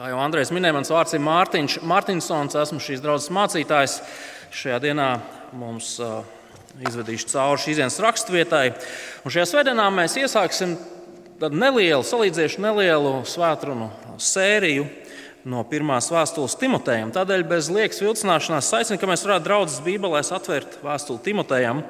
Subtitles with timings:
[0.00, 3.98] Kā jau Andrejs minēja, mans vārds ir Mārtiņš Mārtiņsons, esmu šīs draudzes mācītājs.
[4.56, 5.08] Šajā dienā
[5.52, 6.22] mums uh,
[6.80, 8.62] izvedīšu cauri šīs dienas raksturvietai.
[9.26, 10.72] Šajā svētdienā mēs iesāksim
[11.52, 14.88] nelielu, salīdzinoši nelielu svētkrunu sēriju
[15.52, 17.12] no pirmās vēstules Timotejam.
[17.12, 21.84] Tādēļ bez liekas vilcināšanās aicinu, ka mēs varētu draudzes Bībelēs atvērt vēstuli Timotejam,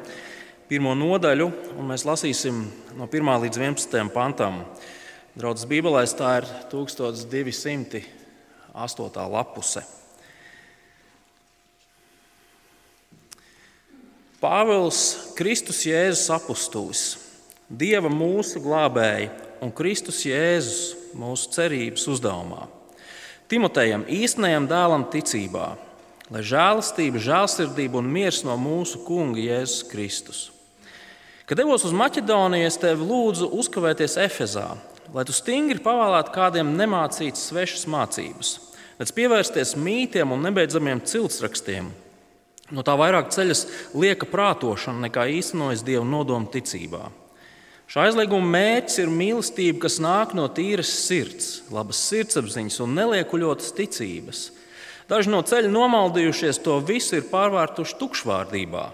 [0.66, 2.64] pirmo nodaļu, un mēs lasīsim
[2.98, 4.64] no 1 līdz 11 pantam.
[5.38, 8.02] Draudzes Bībelēs tā ir 1208.
[9.30, 9.82] lapuse.
[14.41, 15.00] Pāvils,
[15.38, 17.02] Kristus Jēzus apustulis,
[17.70, 19.30] Dieva mūsu glābēja
[19.62, 22.66] un Kristus Jēzus mūsu cerības uzdevumā.
[23.50, 25.77] Timotejam, īstenajam dēlam, ticībā,
[26.34, 30.41] lai žēlastība, žēlsirdība un miers no mūsu Kunga Jēzus Kristus.
[31.47, 34.69] Kad devos uz Maķedoniju, es tevi lūdzu uzkavēties Efezā,
[35.14, 38.52] lai tu stingri pavēlētu kādiem nemācītas svešas mācības,
[38.98, 41.91] bet pievērsties mītiem un nebeidzamiem ciltsrakstiem.
[42.70, 43.64] No tā vairāk ceļas
[43.98, 47.08] lieka prātošana nekā īstenojas Dieva nodomu ticībā.
[47.91, 54.44] Šā aizlieguma mērķis ir mīlestība, kas nāk no tīras sirds, labas sirdsapziņas un neliekuļotas ticības.
[55.11, 58.84] Daži no ceļa nomaldījušies to visu ir pārvērtuši tukšvārdībā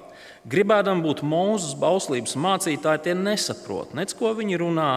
[0.47, 4.91] Gribēdam būt mūzes bauslības mācītāji, tie nesaprot nec ko viņi runā,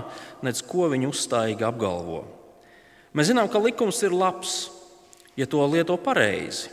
[0.46, 2.22] nec ko viņi uzstājīgi apgalvo.
[3.18, 4.68] Mēs zinām, ka likums ir labs,
[5.34, 6.70] ja to lieto pareizi.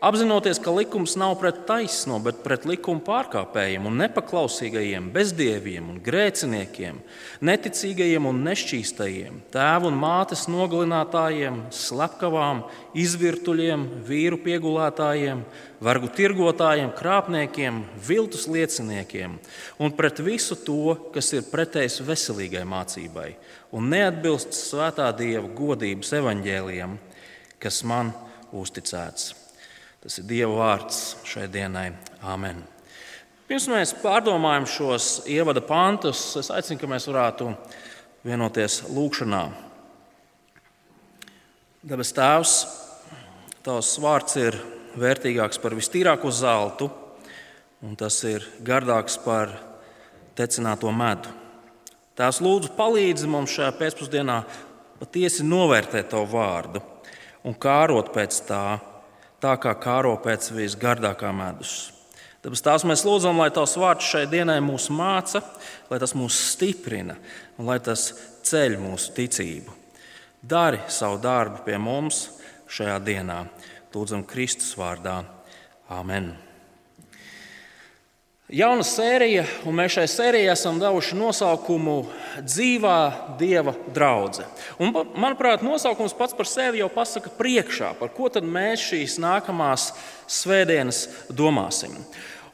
[0.00, 7.02] Apzinoties, ka likums nav pret taisno, bet pret likuma pārkāpējiem un nepaklausīgajiem, bezdieviem un grēciniekiem,
[7.44, 12.62] neticīgajiem un nešķīstajiem, tēvu un mātes nogalinātājiem, slepkavām,
[12.96, 15.42] izvirtuļiem, vīru piegulētājiem,
[15.84, 19.36] vergu tirgotājiem, krāpniekiem, viltus lieciniekiem
[19.76, 23.34] un pret visu to, kas ir pretējs veselīgai mācībai
[23.76, 26.96] un neatbilst svētā dieva godības evaņģēliem,
[27.60, 28.16] kas man
[28.56, 29.39] uzticēts.
[30.00, 31.90] Tas ir Dieva vārds šai dienai.
[32.24, 32.62] Amen.
[33.50, 37.50] Pirms mēs pārdomājam šos ievada pantus, es aicinu, ka mēs varētu
[38.24, 39.42] vienoties lūgšanā.
[41.90, 42.54] Dabas Tēvs,
[43.60, 44.56] Tavs vārds ir
[44.96, 46.88] vērtīgāks par vistīrāko zeltu,
[47.84, 49.52] un tas ir gardāks par
[50.38, 51.28] tecināto medu.
[52.16, 54.38] Tās lūdzu palīdzi mums šajā pēcpusdienā
[55.00, 56.80] patiesi novērtēt Tavu vārdu
[57.44, 58.64] un kārot pēc tā
[59.40, 61.90] tā kā kāro pēc visgardākā medus.
[62.40, 65.42] Tāpēc tās mēs lūdzam, lai Tavs vārds šai dienai mūs māca,
[65.90, 67.18] lai tas mūs stiprina
[67.58, 68.10] un lai tas
[68.48, 69.76] ceļ mūsu ticību.
[70.40, 72.26] Dari savu darbu pie mums
[72.72, 73.42] šajā dienā.
[73.92, 75.20] Lūdzam Kristus vārdā.
[75.92, 76.49] Amen!
[78.50, 82.00] Jauna sērija, un mēs šai sērijai esam devuši nosaukumu
[82.42, 82.96] Dzīvā
[83.38, 84.48] Dieva draudzene.
[85.14, 89.92] Manuprāt, nosaukums pats par sevi jau pasaka priekšā, par ko tad mēs šīs nākamās
[90.26, 91.94] svētdienas domāsim.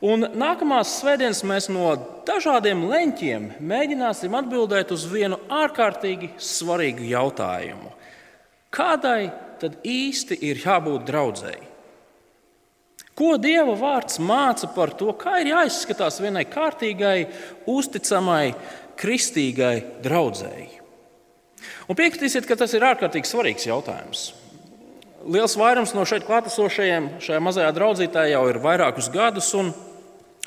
[0.04, 1.94] Un nākamās svētdienas mēs no
[2.28, 7.94] dažādiem leņķiem mēģināsim atbildēt uz vienu ārkārtīgi svarīgu jautājumu.
[8.68, 9.30] Kādai
[9.62, 11.75] tad īsti ir jābūt draudzēji?
[13.16, 17.28] Ko Dieva vārds māca par to, kā ir jāizskatās vienai kārtīgai,
[17.72, 18.50] uzticamai,
[19.00, 20.68] kristīgai draudzēji?
[21.88, 24.26] Un piekritīsiet, ka tas ir ārkārtīgi svarīgs jautājums.
[25.26, 29.72] Liels vairums no šeit klātesošajiem šajā mazajā draudzītē jau ir vairākus gadus, un,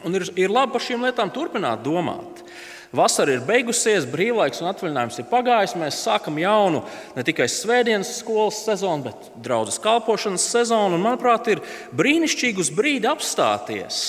[0.06, 2.44] un ir, ir labi par šīm lietām turpināt domāt.
[2.89, 5.75] Vasara ir beigusies, brīvlaiks un atvaļinājums ir pagājis.
[5.77, 6.81] Mēs sākam jaunu
[7.13, 10.97] ne tikai svētdienas skolas sezonu, bet arī draudzes kalpošanas sezonu.
[10.97, 11.61] Un, manuprāt, ir
[11.94, 14.01] brīnišķīgi uz brīdi apstāties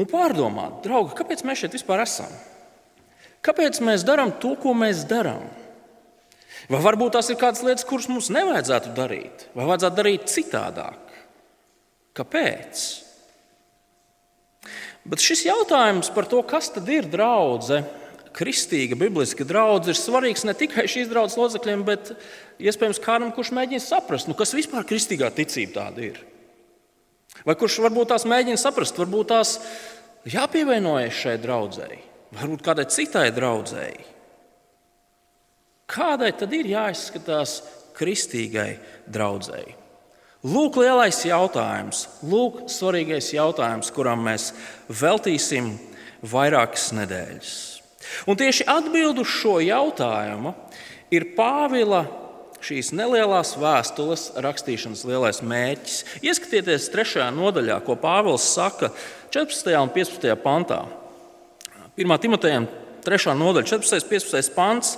[0.00, 2.32] un pārdomāt, draugi, kāpēc mēs šeit vispār esam?
[3.44, 5.44] Kāpēc mēs darām to, ko mēs darām?
[6.72, 11.18] Vai varbūt tās ir kādas lietas, kuras mums nevajadzētu darīt, vai vajadzētu darīt citādāk?
[12.16, 13.03] Kāpēc?
[15.04, 17.84] Bet šis jautājums par to, kas tad ir draudzene,
[18.34, 22.14] kristīga, bibliska draudzene, ir svarīgs ne tikai šīs draudzes locekļiem, bet
[22.62, 26.18] iespējams kādam, kurš mēģina saprast, nu, kas vispār kristīgā ticība tāda ir.
[27.46, 29.54] Vai kurš varbūt tās mēģina saprast, varbūt tās
[30.30, 32.00] jāpievienojas šai draudzēji,
[32.40, 34.10] varbūt kādai citai draudzēji.
[35.94, 37.58] Kādai tad ir jāizskatās
[37.94, 38.70] kristīgai
[39.12, 39.83] draudzēji?
[40.44, 44.50] Lūk, lielais jautājums, lūk, svarīgais jautājums, kuram mēs
[44.92, 45.70] veltīsim
[46.20, 47.52] vairākas nedēļas.
[48.28, 50.52] Un tieši atbild uz šo jautājumu
[51.16, 52.02] ir Pāvila
[52.64, 56.04] šīs nelielās vēstules rakstīšanas lielais mērķis.
[56.28, 58.92] Ieskatieties trešajā nodaļā, ko Pāvils saka
[59.32, 59.72] 14.
[59.80, 60.28] un 15.
[60.44, 60.82] pantā.
[61.96, 62.20] 1.
[62.20, 62.68] Timotejam
[63.04, 63.32] 3.
[63.40, 63.96] nodaļa, 14.
[63.96, 64.54] un 15.
[64.60, 64.94] pants.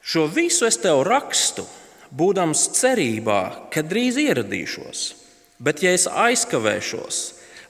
[0.00, 1.68] Šo visu es tev rakstu
[2.12, 5.04] būdams cerībā, ka drīz ieradīšos.
[5.62, 7.20] Bet, ja es aizkavēšos,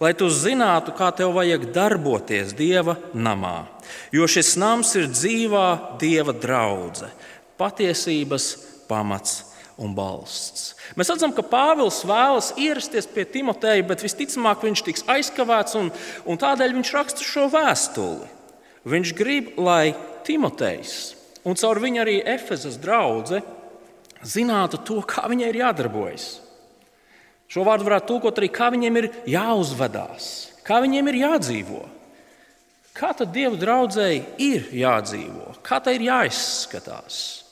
[0.03, 3.69] lai tu zinātu, kā tev vajag darboties Dieva namā,
[4.15, 7.12] jo šis nams ir dzīvā Dieva draudzene,
[7.61, 8.49] patiesības
[8.89, 9.43] pamats
[9.83, 10.73] un balsts.
[10.99, 15.89] Mēs redzam, ka Pāvils vēlas ierasties pie Timoteja, bet visticamāk viņš tiks aizkavēts, un,
[16.29, 18.29] un tādēļ viņš raksta šo vēstuli.
[18.89, 19.94] Viņš grib, lai
[20.27, 21.15] Timotejs
[21.47, 23.43] un caur viņu arī Efezas draudzene
[24.27, 26.27] zinātu to, kā viņai ir jādarbojas.
[27.53, 30.29] Šo vārdu varētu tulkot arī, kā viņiem ir jāuzvedās,
[30.65, 31.83] kā viņiem ir jādzīvo.
[32.97, 37.43] Kā tad Dieva draudzēji ir jādzīvo, kā tai ir jāizskatās?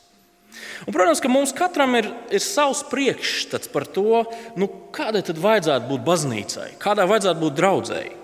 [0.85, 4.23] Un, protams, ka mums katram ir, ir savs priekšstats par to,
[4.61, 8.20] nu, kādai tad vajadzētu būt baznīcai, kādai vajadzētu būt draudzēji.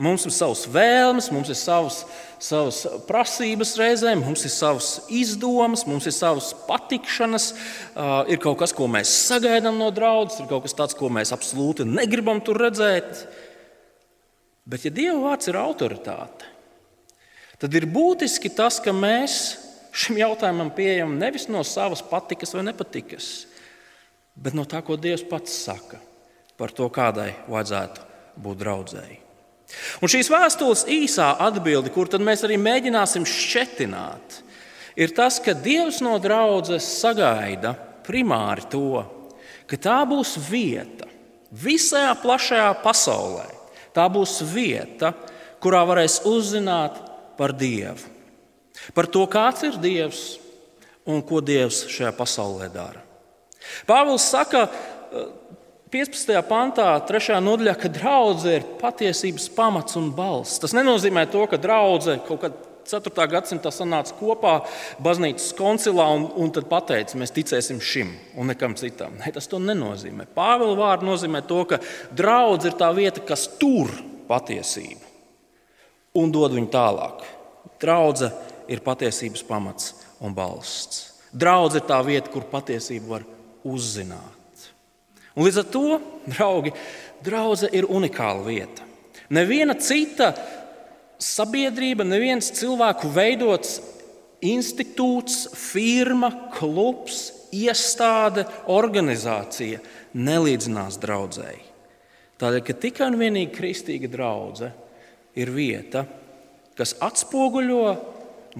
[0.00, 1.98] Mums ir savas vēlmes, mums ir savas,
[2.40, 8.72] savas prasības reizēm, mums ir savas izdomas, mums ir savas patikšanas, uh, ir kaut kas,
[8.72, 13.26] ko mēs sagaidām no draudzes, ir kaut kas tāds, ko mēs absolūti negribam tur redzēt.
[14.64, 16.48] Bet, ja Dieva vārds ir autoritāte,
[17.60, 19.40] tad ir būtiski tas, ka mēs
[19.92, 23.32] šim jautājumam pieejam nevis no savas patikas vai nepatikas,
[24.32, 26.00] bet no tā, ko Dievs pats saka
[26.56, 28.08] par to, kādai vajadzētu
[28.40, 29.26] būt draudzēji.
[30.02, 34.40] Un šīs vēstules īsā atbilde, kur mēs arī mēģināsim šķetināt,
[34.98, 37.74] ir tas, ka Dievs no draudzes sagaida
[38.06, 39.04] primāri to,
[39.70, 41.06] ka tā būs vieta
[41.50, 43.48] visajā plašajā pasaulē.
[43.90, 45.14] Tā būs vieta,
[45.62, 46.98] kurā varēs uzzināt
[47.38, 48.20] par Dievu
[48.94, 50.38] par to, kāds ir Dievs
[51.08, 53.02] un ko Dievs šajā pasaulē dara.
[53.88, 54.66] Pāvils saka,
[55.90, 56.30] 15.
[56.46, 57.40] pantā, 3.
[57.42, 60.60] nodaļā, ka draudzene ir patiesības pamats un balsts.
[60.62, 62.60] Tas nenozīmē to, ka draudzene kaut kad
[62.90, 63.26] 4.
[63.30, 64.54] gadsimtā sanāca kopā
[65.02, 69.18] baznīcas koncilā un, un tad pateica, mēs ticēsim šim un nekam citam.
[69.18, 70.28] Ne, tas to nenozīmē.
[70.34, 71.82] Pāvila vārds nozīmē to, ka
[72.14, 73.90] draudzene ir tā vieta, kas tur
[74.30, 75.10] patiesību
[76.22, 77.22] un dod viņu tālāk.
[77.82, 78.34] Draudzene
[78.70, 81.08] ir patiesības pamats un balsts.
[81.30, 83.26] Draudz ir tā vieta, kur patiesību var
[83.66, 84.39] uzzināt.
[85.36, 85.84] Un līdz ar to,
[86.26, 86.72] draugi,
[87.24, 88.86] draudzene ir unikāla vieta.
[89.30, 90.32] Neviena cita
[91.20, 93.78] sabiedrība, neviens cilvēku veidots
[94.40, 99.80] institūts, firma, klubs, iestāde, organizācija
[100.16, 101.66] nelīdzinās draudzēji.
[102.40, 104.72] Tādēļ, ka tikai un vienīgi kristīga draudzene
[105.36, 106.06] ir vieta,
[106.78, 107.84] kas atspoguļo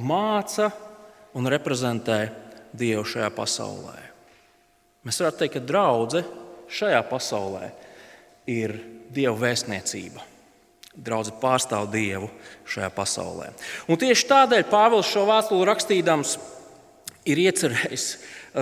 [0.05, 0.69] māca
[1.35, 2.21] un reprezentē
[2.71, 3.97] Dievu šajā pasaulē.
[5.03, 6.40] Mēs varētu teikt, ka draudzene
[6.71, 7.71] šajā pasaulē
[8.51, 8.79] ir
[9.11, 10.23] Dieva vēstniecība.
[10.95, 12.29] Draudzene pārstāv Dievu
[12.71, 13.51] šajā pasaulē.
[13.91, 16.37] Un tieši tādēļ Pāvils šo vēstuli rakstīdams
[17.31, 18.07] ir iecerējis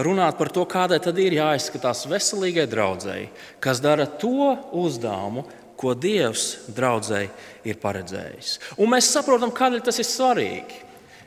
[0.05, 3.31] runāt par to, kādai tad ir jāizskatās veselīgai draudzēji,
[3.65, 5.47] kas dara to uzdevumu,
[5.79, 7.31] ko Dievs draudzēji
[7.71, 8.55] ir paredzējis.
[8.83, 10.85] Un mēs saprotam, kādēļ tas ir svarīgi.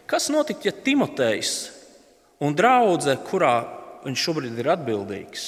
[0.09, 1.53] Kas notiktu, ja Timotejs
[2.43, 3.53] un draudzene, kurā
[4.03, 5.45] viņš šobrīd ir atbildīgs,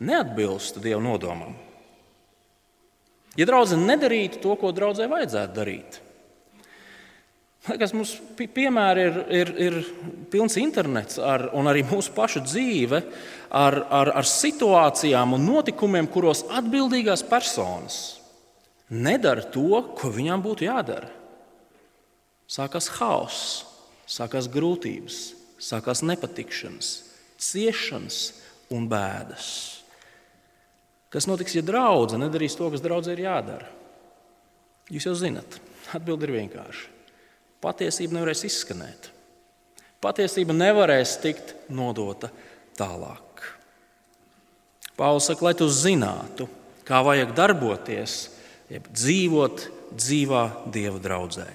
[0.00, 1.54] neatbilstu Dieva nodomam?
[3.38, 6.00] Ja draudzene nedarītu to, ko draudzē vajadzētu darīt,
[7.64, 9.76] Liekas, mums piemēri ir, ir, ir
[10.28, 13.00] pilns internets, ar, un arī mūsu pašu dzīve
[13.48, 17.96] ar, ar, ar situācijām un notikumiem, kuros atbildīgās personas
[18.92, 21.08] nedara to, ko viņām būtu jādara.
[22.44, 23.64] Sākas haoss
[24.12, 25.22] sākās grūtības,
[25.56, 26.90] sākās nepatikšanas,
[27.40, 28.18] ciešanas
[28.76, 29.73] un bēdas.
[31.14, 33.68] Kas notiks, ja draudzene nedarīs to, kas draudzē ir jādara?
[34.90, 35.60] Jūs jau zinat,
[35.94, 36.88] atbildi ir vienkārša.
[37.62, 39.12] Patiesība nevarēs izskanēt.
[40.02, 42.28] Patiesība nevarēs tikt nodota
[42.76, 43.46] tālāk.
[44.98, 46.48] Pāvils saka, lai tu zinātu,
[46.86, 48.18] kā vajag darboties,
[48.70, 50.44] jeb dzīvot dzīvā
[50.74, 51.46] Dieva draudzē.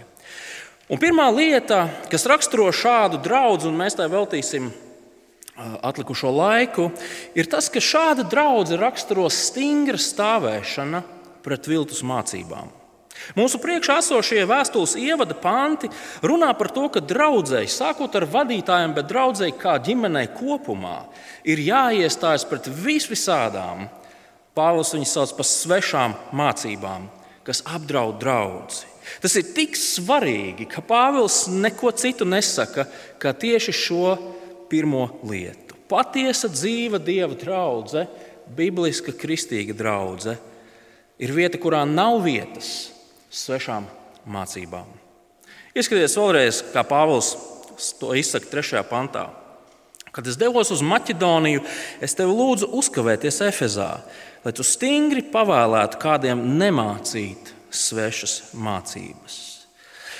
[0.89, 4.71] Un pirmā lieta, kas raksturo šādu draugu, un mēs tai veltīsim
[5.81, 6.89] atlikušo laiku,
[7.35, 11.03] ir tas, ka šāda draudzene raksturo stingra stāvēšana
[11.45, 12.75] pret viltus mācībām.
[13.35, 15.89] Mūsu priekšā esošie vēstules ievada panti
[16.23, 21.01] runā par to, ka draudzēji, sākot ar vadītājiem, bet draudzēji kā ģimenei kopumā,
[21.43, 23.89] ir jāiestājas pret visvisādām,
[24.57, 27.05] Pāvils viņus sauc par svešām mācībām,
[27.47, 28.81] kas apdraud draugu.
[29.23, 32.83] Tas ir tik svarīgi, ka Pāvils neko citu nesaka,
[33.21, 34.17] kā tieši šo
[34.69, 35.77] pirmo lietu.
[35.89, 38.05] Patiesa dzīva Dieva draudzene,
[38.55, 40.37] bibliska kristīga draudzene,
[41.21, 42.89] ir vieta, kurā nav vietas
[43.33, 43.87] svešām
[44.29, 44.87] mācībām.
[45.77, 47.33] Ieskatieties vēlreiz, kā Pāvils
[47.99, 48.81] to izsaka 3.
[48.89, 49.27] pantā.
[50.09, 51.61] Kad es devos uz Maķedoniju,
[52.01, 53.91] es tevi lūdzu uzkavēties Efezā,
[54.43, 59.37] lai tu stingri pavēlētu kādiem nemācīt svešas mācības.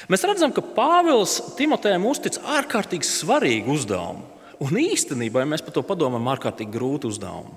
[0.10, 4.26] Mēs redzam, ka Pāvils Timotejam uztic ārkārtīgi svarīgu uzdevumu.
[4.60, 7.56] Un īstenībā, ja mēs par to padomājam, ārkārtīgi grūtu uzdevumu.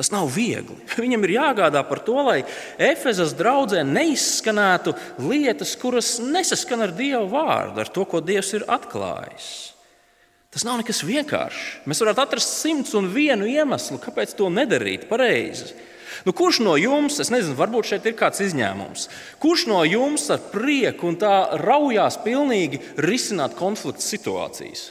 [0.00, 0.78] Tas nav viegli.
[1.04, 2.38] Viņam ir jāgādā par to, lai
[2.80, 9.50] Efezas draudzē neizskanētu lietas, kuras nesaskan ar Dieva vārdu, ar to, ko Dievs ir atklājis.
[10.50, 11.84] Tas nav nekas vienkāršs.
[11.86, 15.70] Mēs varētu atrast simts un vienu iemeslu, kāpēc to nedarīt pareizi.
[16.26, 19.06] Nu, kurš no jums, es nezinu, varbūt šeit ir kāds izņēmums,
[19.40, 24.88] kurš no jums ar prieku un tā raujās pilnīgi risināt konflikta situācijas?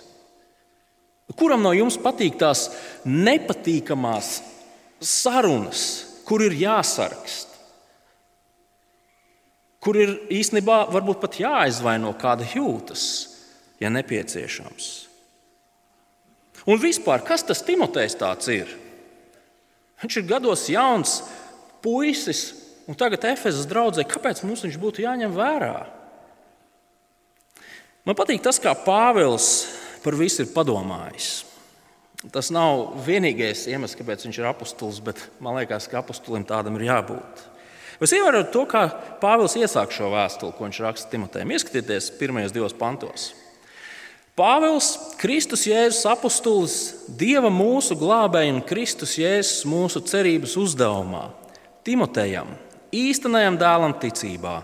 [1.37, 2.67] Kuram no jums patīk tās
[3.05, 4.39] nepatīkamās
[4.99, 5.83] sarunas,
[6.25, 7.53] kur ir jāsarakst,
[9.79, 13.03] kur ir īstenībā varbūt pat jāizvaino kāda jūtas,
[13.79, 14.89] ja nepieciešams?
[16.69, 18.73] Un vispār, kas tas Timotejs tāds ir?
[20.03, 21.21] Viņš ir gados jauns
[21.83, 22.49] puisis,
[22.89, 25.77] un tagad Efezas draudzē, kāpēc mums viņš būtu jāņem vērā?
[28.05, 31.29] Man patīk tas, kā Pāvils par visu ir padomājis.
[32.33, 36.89] Tas nav vienīgais iemesls, kāpēc viņš ir apustulis, bet man liekas, ka apustulim tādam ir
[36.89, 37.45] jābūt.
[37.99, 38.81] Jūs ievērojat to, kā
[39.21, 41.51] Pāvils iesāk šo vēstuli, ko viņš raksta Timotejam.
[41.55, 43.29] Ieskatieties pirmajos divos pantos.
[44.39, 46.75] Pāvils, Kristus Jēzus apustulis,
[47.07, 51.25] Dieva mūsu glābēja un Kristus Jēzus mūsu cerības uzdevumā,
[51.87, 52.51] Timotejam,
[52.95, 54.61] īstenajam dēlam ticībā,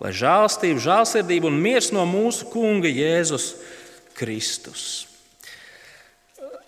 [0.00, 3.74] lai žēlstība, žēlsirdība un miers no mūsu Kunga Jēzus Kristus.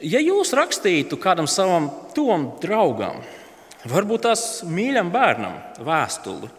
[0.04, 3.22] Ja jūs rakstītu kādam savam tuvam draugam,
[3.88, 6.50] varbūt tās mīļam bērnam, vēstuli,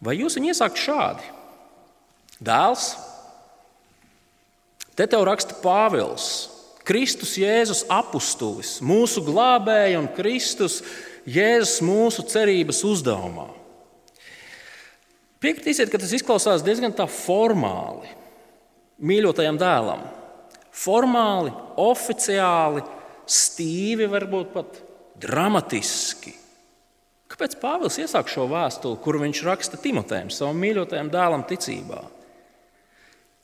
[0.00, 1.34] vai jūs viņu iesākt šādi?
[2.38, 2.92] Dēls,
[4.98, 6.48] Te tev raksta Pāvils,
[6.82, 10.80] Kristus Jēzus apustulis, mūsu glābēja un Kristus
[11.22, 13.46] Jēzus mūsu cerības uzdevumā.
[15.38, 18.10] Piekritīsiet, ka tas izklausās diezgan formāli
[18.98, 20.04] mīļotajam dēlam.
[20.78, 22.84] Formāli, oficiāli,
[23.28, 24.78] stīvi, varbūt pat
[25.18, 26.34] dramatiski.
[27.28, 32.00] Kāpēc Pāvils iesāk šo vēstuli, kuru viņš raksta Timotejam, savam mīļotajam dēlam, ticībā?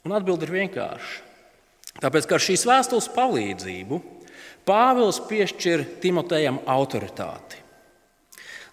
[0.05, 1.21] Un atbilde ir vienkārša.
[2.03, 4.01] Tāpēc ar šīs vēstules palīdzību
[4.65, 7.61] Pāvils piešķir Timotejam autoritāti.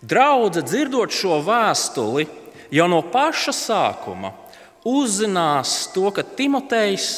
[0.02, 2.24] Draudze dzirdot šo vēstuli,
[2.74, 4.32] jau no paša sākuma
[4.88, 7.08] uzzinās to, ka Timotejs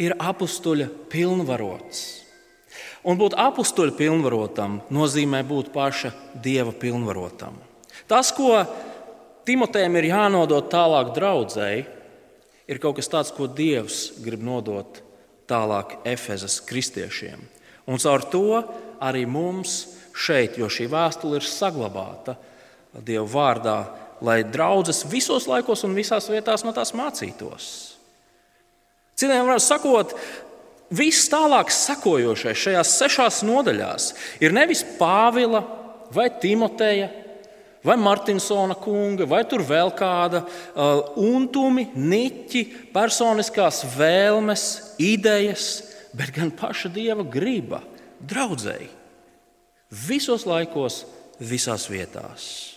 [0.00, 2.02] ir apstuļa pilnvarots.
[3.08, 6.12] Un būt apstuļa pilnvarotam nozīmē būt paša
[6.44, 7.56] dieva pilnvarotam.
[8.10, 8.60] Tas, ko
[9.48, 11.86] Timotejam ir jānodod tālāk draudzēji,
[12.70, 15.00] ir kaut kas tāds, ko Dievs grib nodot
[15.50, 17.40] tālāk Efezas kristiešiem.
[17.90, 18.60] Un caur to
[19.02, 19.80] arī mums
[20.14, 22.36] šeit, jo šī vēstule ir saglabāta
[23.00, 23.76] Dieva vārdā,
[24.24, 27.66] lai draudzes visos laikos un visās vietās no tās mācītos.
[29.20, 30.14] Citiem vārdiem sakot,
[30.96, 35.62] viss tālāk sakojošais šajās sešās nodaļās ir nevis Pāvila
[36.14, 37.10] vai Timoteja
[37.84, 44.66] vai Martinsona kunga, vai tur vēl kāda uh, untumi, niķi, personiskās vēlmes,
[45.00, 45.70] idejas,
[46.16, 47.80] bet gan paša dieva griba,
[48.20, 48.90] draudzēji.
[50.06, 51.02] Visos laikos,
[51.40, 52.69] visās vietās.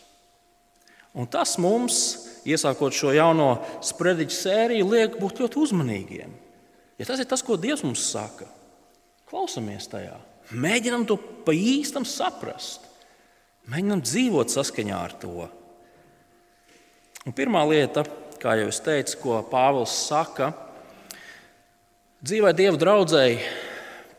[1.13, 1.97] Un tas mums,
[2.49, 6.31] iesākot šo jauno sprediķu sēriju, liek būt ļoti uzmanīgiem.
[6.97, 8.47] Ja tas ir tas, ko Dievs mums saka,
[9.29, 10.15] klausamies tajā,
[10.53, 12.89] mēģinam to pa īstam saprast.
[13.69, 15.45] Mēģinam dzīvot saskaņā ar to.
[17.23, 18.03] Un pirmā lieta,
[18.41, 20.49] kā jau es teicu, ko Pāvils saka,
[22.25, 23.37] dzīvē Dieva draudzēji,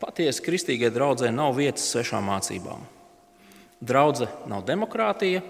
[0.01, 2.87] patiesi kristīgai draudzēji nav vietas svešām mācībām.
[3.85, 5.43] Draudzē nav demokrātija,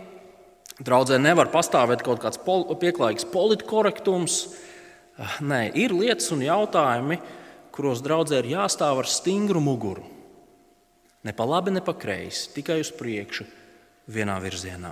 [0.84, 4.40] draudzē nevar pastāvēt kaut kāds pol pieklājīgs politkorektums.
[5.46, 7.22] Nē, ir lietas un jautājumi,
[7.76, 10.04] kuros draudzē ir jāstāv ar stingru muguru.
[11.26, 13.48] Ne pa labi, ne pa kreisi, tikai uz priekšu
[14.12, 14.92] vienā virzienā.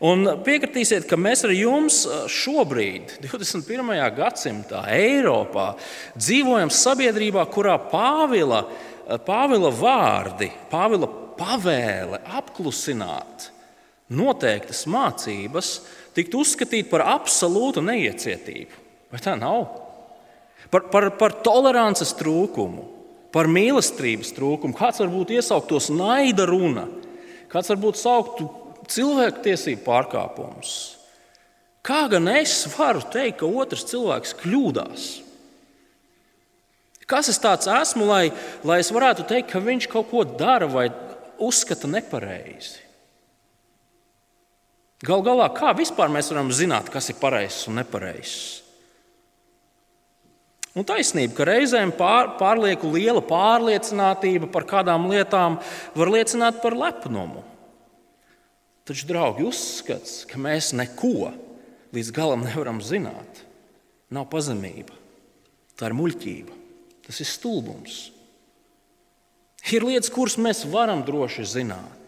[0.00, 2.00] Un piekritīsiet, ka mēs ar jums
[2.32, 3.92] šobrīd, 21.
[4.16, 5.74] gadsimtā, Eiropā,
[6.16, 8.64] dzīvojam sabiedrībā, kurā Pāvila,
[9.26, 13.49] Pāvila vārdi, Pāvila pavēle apklusināt
[14.10, 15.74] noteiktas mācības
[16.16, 18.80] tiktu uzskatīt par absolūtu neiecietību.
[19.10, 19.68] Vai tā nav?
[20.70, 22.84] Par, par, par tolerances trūkumu,
[23.34, 24.76] par mīlestības trūkumu.
[24.78, 26.86] Kāds varbūt iesauktos naida runa
[27.50, 28.46] kāds varbūt sauktu
[28.90, 30.74] cilvēktiesību pārkāpumus.
[31.86, 35.08] Kā gan es varu teikt, ka otrs cilvēks kļūdās?
[37.10, 38.28] Kas es tāds esmu, lai,
[38.66, 40.86] lai es varētu teikt, ka viņš kaut ko dara vai
[41.42, 42.84] uzskata nepareizi?
[45.00, 48.60] Galu galā, kā vispār mēs varam zināt, kas ir pareizs un nepareizs?
[50.76, 55.58] Un taisnība, ka reizēm pār, pārlieku liela pārliecinātība par kādām lietām
[55.98, 57.42] var liecināt par lepnumu.
[58.86, 61.32] Taču, draugi, uzskats, ka mēs neko
[61.94, 63.42] līdz galam nevaram zināt,
[64.14, 64.94] nav pazemība.
[65.74, 66.56] Tā ir muļķība,
[67.08, 67.98] tas ir stulbums.
[69.74, 71.99] Ir lietas, kuras mēs varam droši zināt,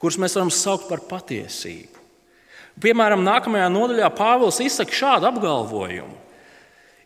[0.00, 2.00] kuras mēs varam saukt par patiesību.
[2.80, 6.16] Piemēram, nākamajā nodaļā Pāvils izsaka šādu apgalvojumu.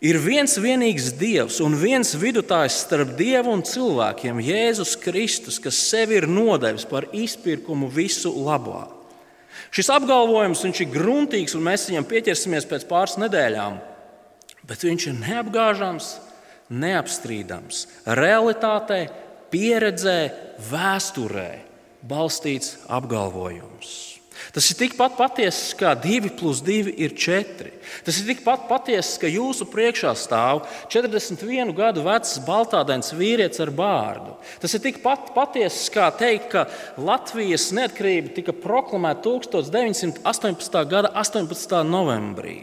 [0.05, 6.19] Ir viens vienīgs Dievs un viens vidutājs starp Dievu un cilvēkiem, Jēzus Kristus, kas sevi
[6.19, 8.85] ir nodevis par izpirkumu visu labā.
[9.75, 13.81] Šis apgalvojums ir gruntīgs, un mēs viņam pieķersimies pēc pāris nedēļām,
[14.69, 16.11] bet viņš ir neapgāžams,
[16.69, 17.87] neapstrīdams.
[18.21, 19.07] Realitātē,
[19.51, 20.19] pieredzē,
[20.69, 21.74] vēsturē
[22.09, 24.15] balstīts apgalvojums.
[24.55, 27.71] Tas ir tikpat patiess, kā 2 plus 2 ir 4.
[28.07, 34.37] Tas ir tikpat patiess, ka jūsu priekšā stāv 41 gadu vecs baltādains vīrietis ar bārdu.
[34.63, 36.67] Tas ir tikpat patiess, kā teikt, ka
[36.99, 40.85] Latvijas neatkarība tika proklamēta 1918.
[40.91, 41.83] gada 18.
[41.89, 42.59] novembrī.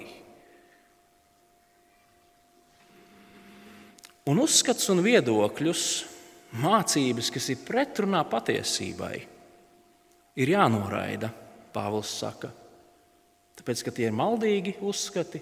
[4.32, 5.84] Un uzskats un viedokļus,
[6.62, 9.31] mācības, kas ir pretrunā patiesībai,
[10.36, 11.32] ir jānoraida.
[11.72, 12.50] Pāvils saka.
[13.60, 15.40] Tāpēc, ka tie ir maldīgi uzskati,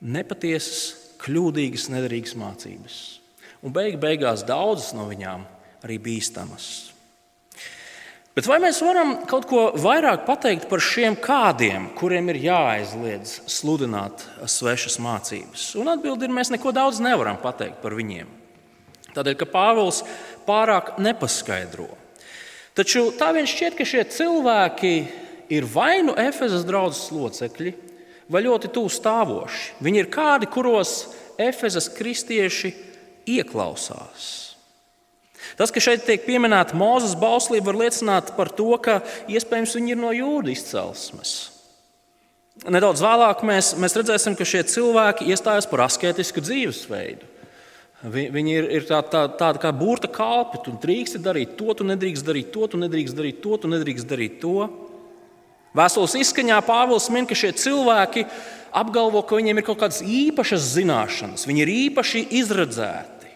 [0.00, 0.82] nepatiesas,
[1.20, 2.98] kļūdīgas, nederīgas mācības.
[3.64, 5.44] Un beig beigās daudzas no viņām
[5.84, 6.68] arī bīstamas.
[8.36, 14.26] Bet vai mēs varam kaut ko vairāk pateikt par šiem kādiem, kuriem ir jāaizliedz sludināt
[14.44, 15.70] svešas mācības?
[15.80, 18.28] Un atbildi ir, mēs neko daudz nevaram pateikt par viņiem.
[19.16, 20.02] Tādēļ, ka Pāvils
[20.44, 21.88] pārāk nepaskaidro.
[22.76, 24.94] Taču tā vien šķiet, ka šie cilvēki
[25.52, 27.72] ir vai nu Efezas draugas locekļi,
[28.28, 29.78] vai ļoti tuvu stāvoši.
[29.80, 31.06] Viņi ir kādi, kuros
[31.40, 32.74] Efezas kristieši
[33.36, 34.26] ieklausās.
[35.56, 38.98] Tas, ka šeit tiek pieminēta Mozus bauslība, var liecināt par to, ka
[39.30, 41.36] iespējams viņi ir no jūda izcelsmes.
[42.72, 47.35] Nedaudz vēlāk mēs, mēs redzēsim, ka šie cilvēki iestājas par asketisku dzīvesveidu.
[48.06, 50.60] Viņi ir, ir tā, tā, tāda kā burta kalpi.
[50.62, 54.36] Tu drīkst darīt to, tu nedrīkst darīt to, tu nedrīkst darīt to, tu nedrīkst darīt
[54.42, 54.68] to.
[55.76, 58.24] Vēstules izskaņā Pāvils min, ka šie cilvēki
[58.76, 63.32] apgalvo, ka viņiem ir kaut kādas īpašas zināšanas, viņi ir īpaši izredzēti.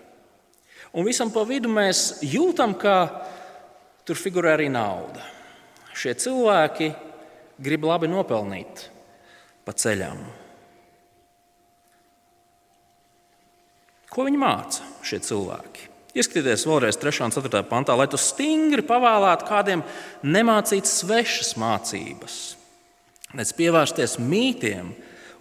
[0.97, 3.27] Un visam pa vidu mēs jūtam, ka
[4.09, 5.23] tur figurē arī nauda.
[5.95, 6.93] Šie cilvēki
[7.61, 8.87] grib labi nopelnīt
[9.67, 10.23] pa ceļam.
[14.11, 15.87] Ko viņi māca šie cilvēki?
[16.19, 17.29] Ieskatieties vēlreiz 3.
[17.29, 17.61] un 4.
[17.71, 19.85] pantā, lai tu stingri pavēlētu kādiem
[20.27, 22.39] nemācīt svešas mācības,
[23.39, 24.91] nec pievērsties mītiem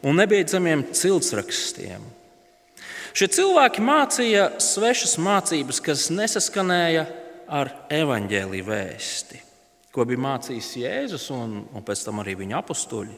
[0.05, 2.05] un nebeidzamiem ciltsrakstiem.
[3.17, 7.07] Šie cilvēki mācīja svešas mācības, kas nesaskanēja
[7.49, 9.41] ar evaņģēlīju vēsti,
[9.89, 13.17] ko bija mācījis Jēzus un, un pēc tam arī viņa apstuļi.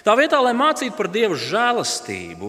[0.00, 2.48] Tā vietā, lai mācītu par Dieva žēlastību,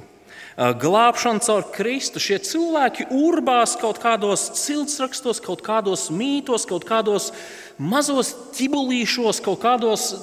[0.55, 2.21] glābšanu caur Kristu.
[2.23, 7.31] Šie cilvēki urbās kaut kādos ciltsrakstos, kaut kādos mītos, kaut kādos
[7.77, 10.13] mazos ķibulīšos, kaut kādos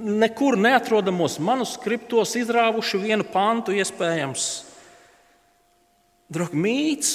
[0.00, 4.48] nekur neatrodamos manuskriptos, izrāvuši vienu pantu, iespējams.
[6.32, 7.14] Draugi, mīts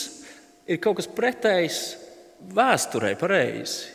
[0.69, 1.79] ir kaut kas pretējs
[2.53, 3.89] vēsturei, pareizi,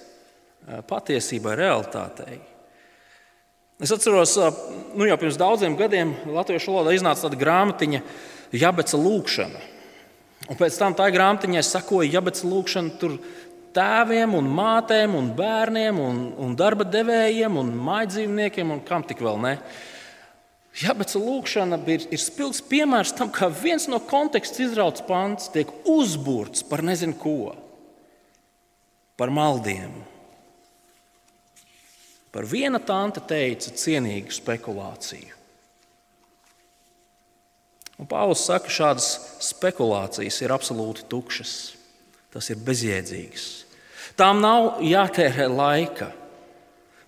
[0.91, 2.41] patiesībai, realitātei.
[3.81, 4.35] Es atceros,
[4.93, 8.03] nu jau pirms daudziem gadiem Latviešu valodā iznāca tāda grāmatiņa,
[8.53, 9.61] Jabeca lūkšana.
[10.51, 13.19] Un pēc tam tā grāmatiņai sakoja Jabeca lūkšana tur
[13.77, 19.39] tēviem, un mātēm, un bērniem, un, un darba devējiem, un mājdzīvniekiem, un kam tik vēl
[19.45, 19.55] ne.
[20.81, 26.65] Jabeca lūkšana ir, ir spilgts piemērs tam, kā viens no konteksta izrauts pants tiek uzbūrts
[26.67, 27.53] par nezinu ko,
[29.19, 29.93] par maldiem.
[32.31, 35.40] Par viena tante teica cienīgu spekulāciju.
[38.01, 39.11] Un Pāvils saka, ka šādas
[39.45, 41.53] spekulācijas ir absolūti tukšas.
[42.33, 43.49] Tas ir bezjēdzīgs.
[44.17, 46.15] Tām nav jātērē laika.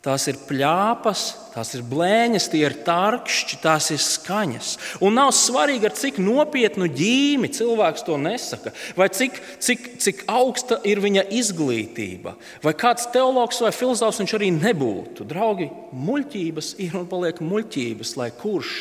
[0.02, 1.20] Tās ir plāpas,
[1.52, 4.72] tās ir blēņas, tie ir tarkšķi, tās ir skaņas.
[5.06, 10.80] Un nav svarīgi, ar cik nopietnu ģīmi cilvēks to nesaka, vai cik, cik, cik augsta
[10.90, 12.34] ir viņa izglītība,
[12.66, 15.28] vai kāds teologs vai filozofs viņš arī nebūtu.
[15.30, 18.80] Draugi, muļķības ir un paliek muļķības, lai kurš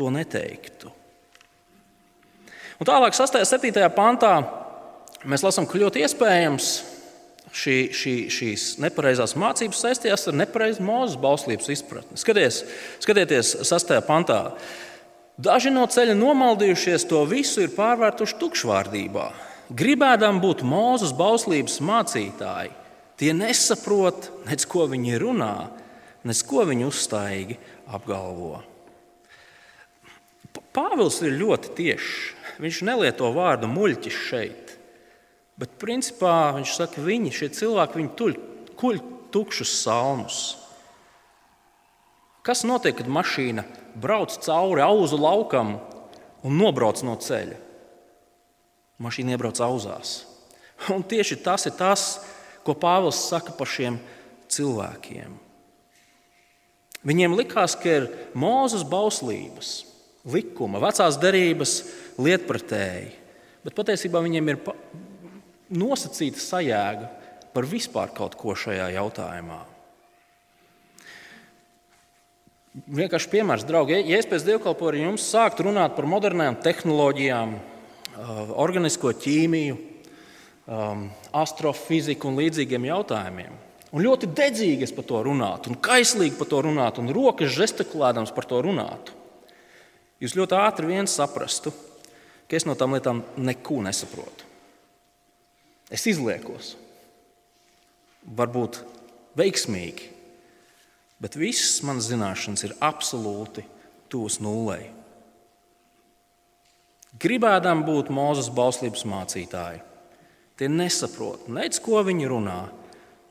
[0.00, 1.03] to neteiktu.
[2.80, 3.38] Un tālāk, 6.
[3.38, 3.86] un 7.
[3.94, 4.32] pantā,
[5.24, 6.70] mēs lasām, ka ļoti iespējams
[7.54, 12.18] šī, šī, šīs nepareizās mācības saistījās ar nepareizu mūzes bauslības izpratni.
[12.18, 12.64] Skaties,
[13.04, 13.94] skatieties, 6.
[14.08, 14.40] pantā.
[15.34, 19.28] Daži no ceļa nomaldījušies, to visu ir pārvērtuši tukšvārdībā.
[19.74, 22.74] Gribēdām būt mūzes bauslības mācītāji,
[23.18, 25.54] tie nesaprot, nec ko viņi runā,
[26.26, 27.58] nec ko viņi uzstājīgi
[27.96, 28.60] apgalvo.
[30.74, 32.14] Pāvils ir ļoti tiešs.
[32.62, 34.74] Viņš nelieto vārdu muļķis šeit.
[35.58, 38.36] Bet principā viņš saka, viņi, šie cilvēki, viņi tuļ,
[38.78, 39.00] kuļ
[39.34, 40.38] tukšus salmus.
[42.44, 43.64] Kas notiek, kad mašīna
[43.98, 45.78] brauc cauri auzu laukam
[46.44, 47.56] un nobrauc no ceļa?
[49.02, 50.18] Mašīna iebrauc auzās.
[50.92, 52.04] Un tieši tas ir tas,
[52.66, 53.96] ko Pāvils saka par šiem
[54.50, 55.38] cilvēkiem.
[57.04, 59.82] Viņiem likās, ka ir mūzes bauslības,
[60.24, 61.74] likuma, vecās derības
[62.20, 63.12] lietpratēji,
[63.64, 64.60] bet patiesībā viņiem ir
[65.74, 67.10] nosacīta sajēga
[67.54, 69.60] par vispār kaut ko šajā jautājumā.
[72.90, 77.52] Vienkārši piemērs, draugi, ja es pēc dievkalpojuma jums sāktu runāt par modernām tehnoloģijām,
[78.58, 79.76] organisko ķīmiju,
[81.44, 83.54] astrofiziku un līdzīgiem jautājumiem,
[83.94, 88.48] Un ļoti dedzīgi par to runātu, un kaislīgi par to runātu, un rokas žestikulēdams par
[88.50, 89.14] to runātu.
[90.18, 91.70] Jūs ļoti ātri vien saprastu,
[92.48, 94.48] ka es no tām lietām neko nesaprotu.
[95.92, 96.74] Es izliekos,
[98.24, 98.80] varbūt
[99.38, 100.10] veiksmīgi,
[101.22, 103.66] bet visas manas zināšanas ir absolūti
[104.12, 104.90] tūs nulēji.
[107.20, 109.84] Gribēdām būt Mozus bauslības mācītāji,
[110.58, 112.62] tie nesaprot, nec ko viņi runā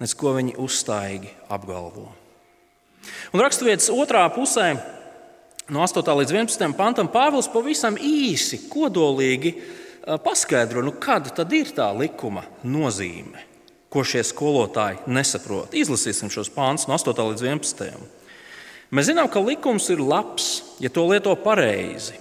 [0.04, 2.10] nec ko viņi uzstājīgi apgalvo.
[3.34, 4.74] Un raksturvietas otrā pusē,
[5.70, 6.04] no 8.
[6.20, 6.74] līdz 11.
[6.78, 9.54] pantam, Pāvils pavisam īsi, kodolīgi
[10.24, 13.46] paskaidro, nu kad tad ir tā likuma nozīme,
[13.94, 15.76] ko šie skolotāji nesaprot.
[15.78, 17.14] Izlasīsim šos pāns no 8.
[17.14, 17.94] līdz 11.
[18.94, 22.20] Mēs zinām, ka likums ir labs, ja to lieto pareizi.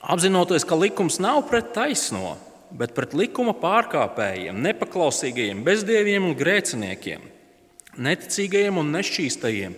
[0.00, 7.24] Apzinoties, ka likums nav pret taisnību bet pret likuma pārkāpējiem, nepaklausīgajiem, bezdieviem un grēciniekiem,
[7.98, 9.74] neticīgajiem un nešķīstajiem,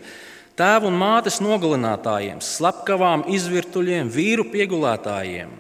[0.59, 5.53] tēvu un mātes nogalinātājiem, slepkavām, izvirtuļiem, vīru piegulētājiem,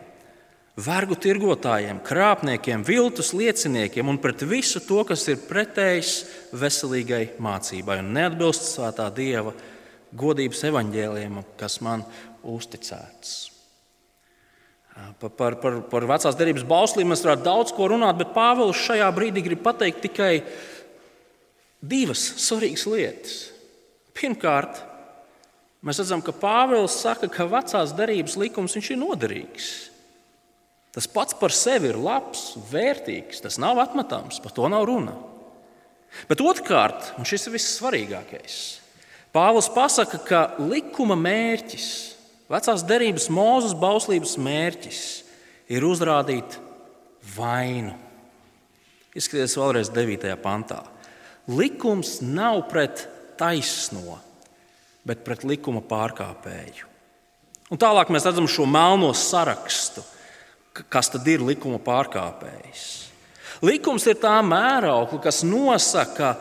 [0.82, 6.14] vergu tirgotājiem, krāpniekiem, viltus lieciniekiem un pret visu to, kas ir pretējs
[6.56, 9.54] veselīgai mācībai un neatbilst svētā dieva
[10.16, 12.04] godības evaņģēliem, kas man
[12.42, 13.52] uzticēts.
[14.92, 19.08] Par, par, par, par vecās derības bauslīm mēs varētu daudz ko runāt, bet Pāvils šajā
[19.16, 20.42] brīdī grib pateikt tikai
[21.80, 23.38] divas svarīgas lietas.
[24.16, 24.82] Pirmkārt,
[25.82, 29.70] mēs redzam, ka Pāvils saka, ka vecās derības likums ir noderīgs.
[30.92, 35.16] Tas pats par sevi ir labs, vērtīgs, tas nav atmetams, par to nav runa.
[36.28, 38.62] Bet otrkārt, un šis ir vissvarīgākais,
[39.32, 42.12] Pāvils pasaka, ka likuma mērķis
[42.52, 45.02] Vecās derības mūzes bauslības mērķis
[45.72, 46.58] ir uzrādīt
[47.32, 47.94] vainu.
[49.16, 50.34] Izskatieties vēlreiz 9.
[50.42, 50.82] pantā.
[51.48, 53.06] Likums nav pret
[53.38, 54.18] taisno,
[55.06, 56.88] bet pret likuma pārkāpēju.
[57.72, 60.02] Un tālāk mēs redzam šo melno sarakstu,
[60.92, 62.84] kas tad ir likuma pārkāpējs.
[63.62, 66.34] Likums ir tā mēraukla, kas nosaka,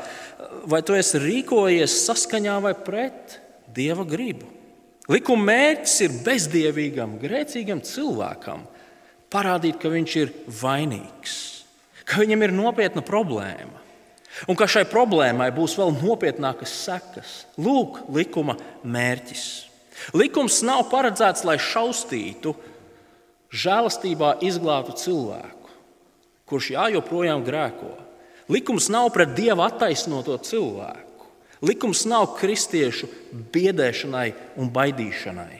[0.67, 3.37] vai tu esi rīkojies saskaņā vai pret
[3.71, 4.49] dieva gribu.
[5.11, 8.63] Likuma mērķis ir bezdievīgam, grēcīgam cilvēkam
[9.31, 11.35] parādīt, ka viņš ir vainīgs,
[12.07, 13.80] ka viņam ir nopietna problēma.
[14.49, 17.33] Un ka šai problēmai būs vēl nopietnākas sekas.
[17.59, 19.45] Lūk, likuma mērķis.
[20.17, 22.55] Likums nav paredzēts, lai šaustītu,
[23.51, 25.73] žēlastībā izglābtu cilvēku,
[26.49, 27.91] kurš jā, joprojām grēko.
[28.51, 31.27] Likums nav pret dieva attaisnoto cilvēku.
[31.61, 33.07] Likums nav kristiešu
[33.53, 35.59] biedēšanai un baidīšanai.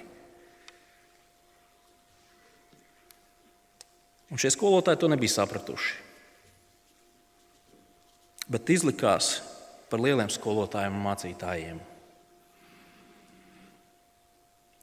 [4.32, 6.11] Un šie skolotāji to nebija sapratuši.
[8.52, 9.38] Bet izlikās
[9.92, 11.78] par lieliem skolotājiem un mācītājiem.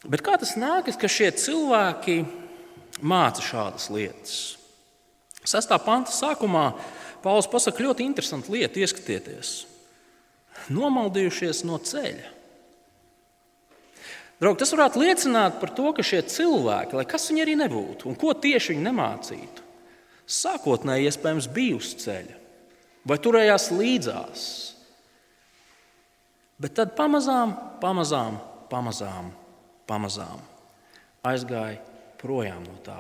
[0.09, 2.23] Bet kā tas nākas, ka šie cilvēki
[3.03, 4.39] māca šādas lietas?
[5.45, 6.71] Sestā panta sākumā
[7.19, 9.55] Pāvils pasaka ļoti interesantu lietu, ieskatieties
[10.75, 12.35] nomaldījušies no ceļa.
[14.39, 18.19] Draugi, tas varētu liecināt par to, ka šie cilvēki, lai kas viņi arī nebūtu un
[18.19, 19.65] ko tieši viņi nemācītu,
[20.31, 22.37] sākotnēji iespējams bija uz ceļa
[23.09, 24.45] vai turējās līdzās.
[26.59, 28.39] Bet tad pamazām, pamazām,
[28.71, 29.33] pamazām,
[29.89, 30.43] pamazām
[31.27, 31.79] aizgāja
[32.19, 32.99] projām no tā.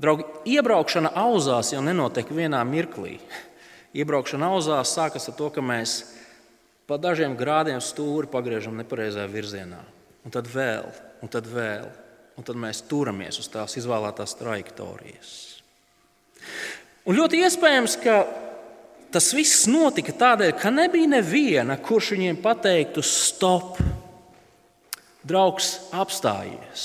[0.00, 3.18] Draugi, iebraukšana auzās jau nenotiek vienā mirklī.
[3.92, 5.98] Iebraukšana auzās sākas ar to, ka mēs
[6.88, 9.80] pa dažiem grādiem stūri pagriežam nepareizajā virzienā.
[10.24, 10.88] Un tad vēl,
[11.20, 11.88] un tad vēl,
[12.40, 15.34] un tad mēs turamies uz tās izvēlētās trajektorijas.
[17.10, 18.20] Un ļoti iespējams, ka
[19.10, 23.80] tas viss notika tādēļ, ka nebija neviena, kurš viņiem pateiktu, stop,
[25.26, 26.84] draugs, apstājies.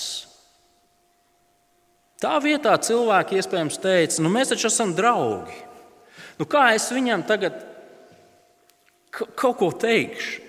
[2.25, 5.59] Tā vietā cilvēki iespējams teica, nu, mēs taču esam draugi.
[6.39, 7.61] Nu, kā es viņam tagad
[9.13, 10.41] kaut ko teikšu?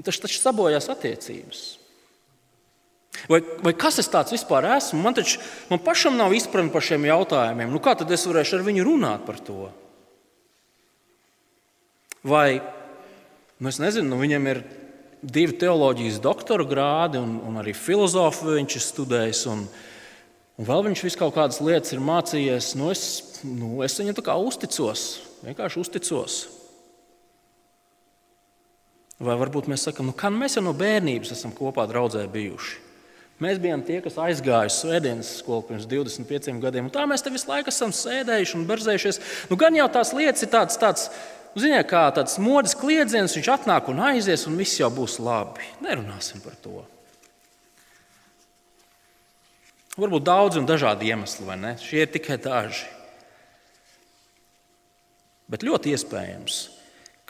[0.00, 1.66] Tas taču sabojās attiecības.
[3.30, 5.00] Vai, vai kas es tāds vispār esmu?
[5.00, 7.72] Man, taču, man pašam nav izpratne par šiem jautājumiem.
[7.72, 9.70] Nu, kā tad es varēšu ar viņu runāt par to?
[12.24, 12.60] Vai
[13.60, 14.62] nu, es nezinu, nu, viņam ir
[15.24, 19.44] divi teoloģijas doktora grādi, un, un arī filozofiju viņš ir studējis.
[19.52, 19.64] Un,
[20.60, 22.74] un vēl viņš visu kaut kādas lietas ir mācījies.
[22.80, 23.06] Nu, es,
[23.46, 25.06] nu, es viņam tā kā uzticos,
[25.46, 26.38] vienkārši uzticos.
[29.24, 32.83] Vai varbūt mēs sakām, nu, kā mēs jau no bērnības esam kopā draudzē bijuši.
[33.42, 36.90] Mēs bijām tie, kas aizgāja uz svētdienas skolu pirms 25 gadiem.
[36.94, 39.20] Tā mēs te visu laiku esam sēdējuši un berzējušies.
[39.50, 40.78] Nu, gan jau tās lietas ir tāds,
[41.54, 45.62] Nu, ziniet, kā tāds modes kliedziens, viņš atnāk un aizies, un viss jau būs labi.
[45.86, 46.82] Nerunāsim par to.
[49.94, 51.76] Varbūt daudz un dažādi iemesli, vai ne?
[51.78, 52.88] Šie ir tikai daži.
[55.46, 56.58] Bet ļoti iespējams,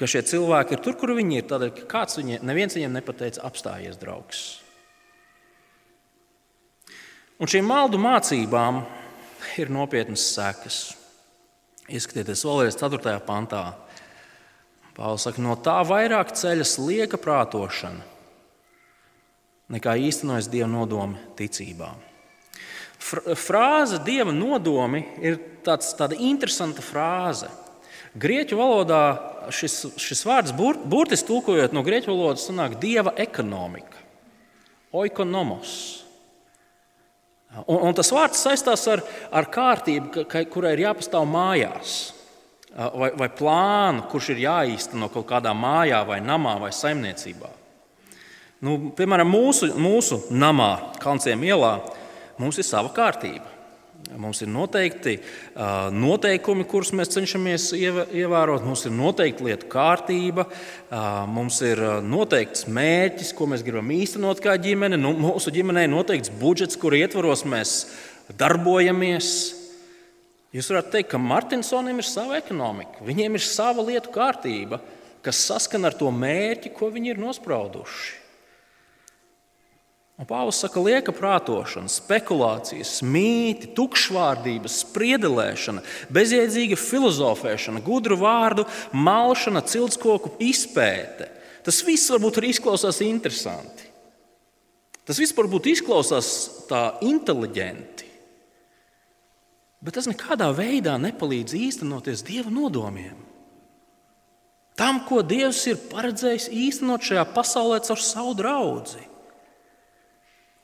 [0.01, 1.49] ka šie cilvēki ir tur, kur viņi ir.
[1.51, 4.47] Tādēļ, ka kāds viņiem, neviens viņiem nepateica, apstājies, draugs.
[7.43, 8.85] Un šīm maldu mācībām
[9.59, 10.77] ir nopietnas sekas.
[11.91, 13.19] Ieskatieties vēlreiz 4.
[13.27, 13.65] pantā.
[14.95, 18.13] Pāvils saka, no tā vairāk ceļas lieka prātošana
[19.75, 21.91] nekā īstenojas dieva nodomi ticībā.
[23.01, 27.51] Frāze dieva nodomi ir tāds, tāda interesanta frāze.
[28.15, 29.03] Grieķu valodā
[29.53, 33.99] šis, šis vārds bur, burtiski tulkojot no grieķu valodas, sanāk dieva ekonomika,
[34.95, 36.04] oikonomos.
[37.63, 41.95] Un, un tas vārds saistās ar, ar kārtību, kurai ir jāpastāv mājās
[42.75, 47.51] vai, vai plānu, kurš ir jāīsteno kaut kādā mājā, vai namā, vai saimniecībā.
[48.65, 51.77] Nu, piemēram, mūsu, mūsu namā, Kalnciem ielā,
[52.41, 53.54] mums ir sava kārtība.
[54.13, 55.15] Mums ir noteikti
[55.97, 58.63] noteikumi, kurus mēs cenšamies ievērot.
[58.67, 60.45] Mums ir noteikta lietu kārtība,
[61.33, 65.01] mums ir noteikts mērķis, ko mēs gribam īstenot kā ģimene.
[65.01, 67.77] Nu, mūsu ģimenei ir noteikts budžets, kur ietvaros mēs
[68.39, 69.31] darbojamies.
[70.55, 74.79] Jūs varat teikt, ka Martinsonam ir sava ekonomika, viņiem ir sava lietu kārtība,
[75.25, 78.24] kas saskana ar to mērķi, ko viņi ir nosprauduši.
[80.15, 85.83] Un Pāvils saka, lieka prātošana, spekulācijas, mīti, tukšvārdība, spriedelēšana,
[86.15, 88.63] bezjēdzīga filozofēšana, gudru vārdu
[88.95, 91.27] malšana, ciltskoku izpēte.
[91.67, 93.91] Tas viss varbūt arī izklausās interesanti.
[95.05, 96.29] Tas viss varbūt izklausās
[96.69, 98.07] tā inteliģenti.
[99.85, 103.19] Bet tas nekādā veidā nepalīdz īstenoties Dieva nodomiem.
[104.79, 109.03] Tam, ko Dievs ir paredzējis īstenot šajā pasaulē caur savu draugu.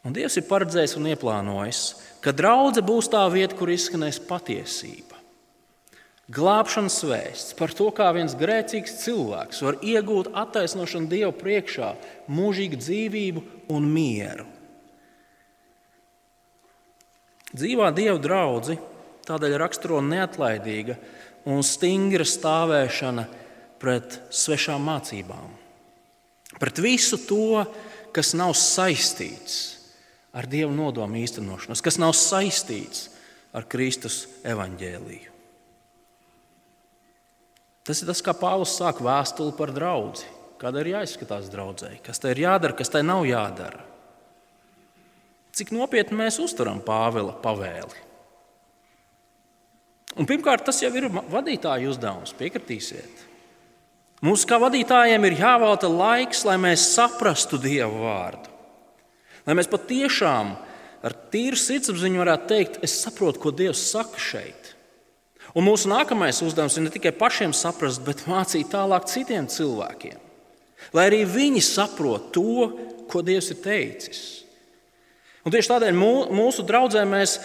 [0.06, 1.80] Un Dievs ir paredzējis un ieplānojis,
[2.24, 5.18] ka draudzene būs tā vieta, kur izskanēs patiesība.
[6.30, 11.90] Glābšanas vēsts par to, kā viens grēcīgs cilvēks var iegūt attaisnošanu Dieva priekšā,
[12.30, 13.42] mūžīgu dzīvību
[13.74, 14.46] un mieru.
[17.50, 18.90] Dzīvā Dieva draudzene
[19.30, 20.96] Tādēļ raksturo neatlaidīga
[21.50, 23.26] un stingra stāvēšana
[23.80, 25.52] pret svešām mācībām.
[26.58, 27.62] Pret visu to,
[28.16, 29.79] kas nav saistīts
[30.36, 33.08] ar Dieva nodomu īstenošanos, kas nav saistīts
[33.56, 35.30] ar Kristus evaņģēliju.
[37.86, 40.22] Tas ir tas, kā Pāvils sāk vēstuli par draugu.
[40.60, 43.80] Kāda ir jāizskatās draudzēji, kas tai ir jādara, kas tai nav jādara.
[45.56, 48.04] Cik nopietni mēs uztveram Pāvila pavēli?
[50.20, 53.24] Un pirmkārt, tas jau ir vadītāja uzdevums, piekritīsiet.
[54.26, 58.49] Mums kā vadītājiem ir jāvelta laiks, lai mēs saprastu Dieva vārdu.
[59.46, 60.52] Lai mēs patiešām
[61.06, 64.74] ar tīru sirdsapziņu varētu teikt, es saprotu, ko Dievs saka šeit.
[65.56, 70.18] Un mūsu nākamais uzdevums ir ne tikai pašiem saprast, bet mācīt tālāk citiem cilvēkiem.
[70.96, 72.70] Lai arī viņi saprot to,
[73.10, 74.20] ko Dievs ir teicis.
[75.44, 75.96] Un tieši tādēļ
[76.36, 77.38] mūsu draudzē mēs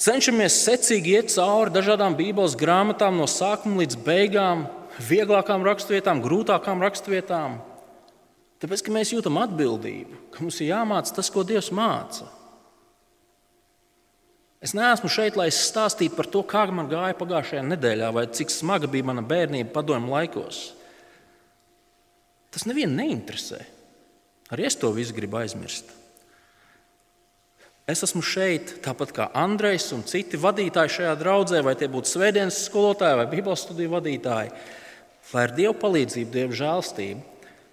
[0.00, 4.64] cenšamies secīgi iet cauri dažādām Bībeles grāmatām, no sākuma līdz beigām,
[5.02, 7.58] vieglākām raksturvietām, grūtākām raksturvietām.
[8.62, 12.28] Tāpēc, ka mēs jūtam atbildību, ka mums ir jāmācās tas, ko Dievs māca.
[14.62, 18.86] Es neesmu šeit, lai stāstītu par to, kā man gāja pagājušajā nedēļā, vai cik smaga
[18.86, 20.60] bija mana bērnība padomju laikos.
[22.54, 23.58] Tas nevienu neinteresē.
[24.54, 25.90] Arī es to visu gribu aizmirst.
[27.90, 32.62] Es esmu šeit, tāpat kā Andrejs un citi vadītāji šajā draudzē, vai tie būtu svētdienas
[32.68, 34.54] skolotāji vai bībeles studiju vadītāji,
[35.34, 37.31] lai ar Dieva palīdzību, Dieva žēlstību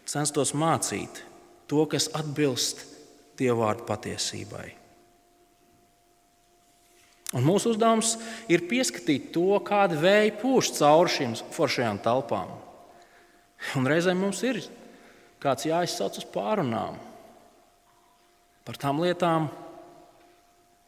[0.09, 1.23] censtos mācīt
[1.69, 2.85] to, kas atbilst
[3.39, 4.67] Dieva vārdu patiesībai.
[7.37, 8.15] Un mūsu uzdevums
[8.49, 12.49] ir pieskatīt to, kāda vēja pūš cauri šīm foršajām telpām.
[13.77, 14.63] Un reizēm mums ir
[15.39, 16.97] kāds jāizsauc uz pārunām
[18.65, 19.47] par tām lietām,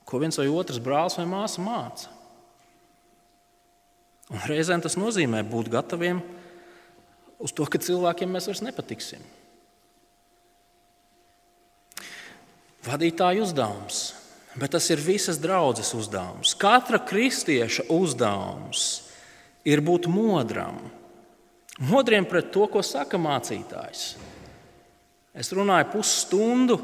[0.06, 2.10] ko viens vai otrs brālis vai māsa māca.
[4.32, 6.20] Un reizēm tas nozīmē būt gataviem
[7.42, 9.22] uz to, ka cilvēkiem mēs vairs nepatiksim.
[12.86, 14.02] Vadītāja uzdevums
[14.56, 16.56] Bet tas ir visas draudzes uzdevums.
[16.60, 19.08] Katra kristieša uzdevums
[19.64, 20.82] ir būt modram.
[21.88, 24.04] Modriem pret to, ko saka mācītājs.
[25.32, 26.78] Es runāju pusstundu,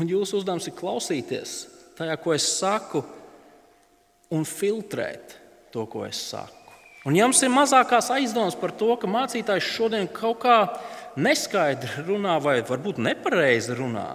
[0.00, 1.58] un jūsu uzdevums ir klausīties
[1.98, 3.02] tajā, ko es saku,
[4.32, 5.34] un filtrēt
[5.74, 6.57] to, ko es saku.
[7.08, 10.58] Un ja jums ir mazākās aizdomas par to, ka mācītājs šodien kaut kā
[11.16, 14.10] neskaidri runā vai varbūt nepareizi runā,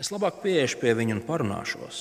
[0.00, 1.98] es labāk pieiešu pie viņa un parunāšos.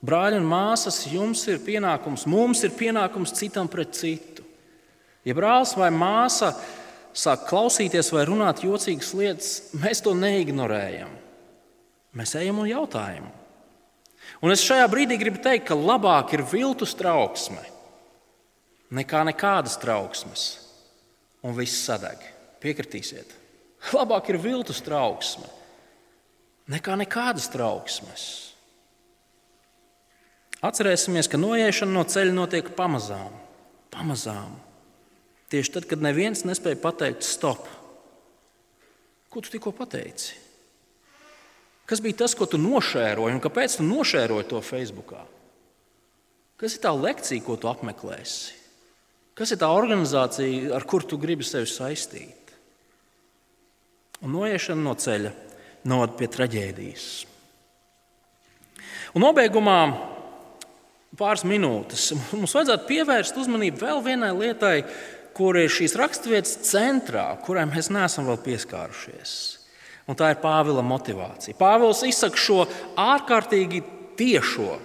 [0.00, 4.46] Brāļi un māsas, jums ir pienākums, mums ir pienākums citam pret citu.
[5.28, 6.54] Ja brālis vai māsa
[7.12, 11.12] sāk klausīties vai runāt jocīgas lietas, mēs to neignorējam.
[12.16, 13.28] Mēs ejam un jautājam.
[14.40, 17.60] Un es šajā brīdī gribu teikt, ka labāk ir viltus trauksme
[18.90, 20.44] nekā nekādas trauksmes,
[21.46, 22.18] un viss sadeg.
[22.60, 23.30] Piekritīsiet.
[23.96, 25.46] Labāk ir viltus trauksme
[26.70, 28.24] nekā nekādas trauksmes.
[30.60, 33.32] Atcerēsimies, ka noiešana no ceļa notiek pamazām.
[33.90, 34.52] pamazām.
[35.50, 37.64] Tieši tad, kad neviens nespēja pateikt stop.
[39.30, 40.36] Ko tu tikko pateici?
[41.90, 45.16] Kas bija tas, ko tu nošēroji un kāpēc tu nošēroji to Facebook?
[46.60, 48.54] Kas ir tā lekcija, ko tu apmeklēsi?
[49.34, 52.54] Kas ir tā organizācija, ar kuru tu gribi sevi saistīt?
[54.22, 55.32] Un noiešana no ceļa
[55.90, 57.06] novada pie traģēdijas.
[59.16, 59.78] Un nobeigumā
[61.18, 64.76] pāris minūtes mums vajadzētu pievērst uzmanību vēl vienai lietai,
[65.34, 69.59] kur ir šīs raksturvietas centrā, kurai mēs neesam vēl pieskārušies.
[70.08, 71.56] Un tā ir Pāvila motivācija.
[71.58, 72.64] Pāvils izsaka šo
[72.98, 73.82] ārkārtīgi
[74.18, 74.78] tiešo,